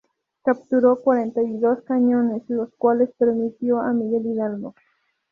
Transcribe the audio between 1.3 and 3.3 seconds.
y dos cañones, los cuales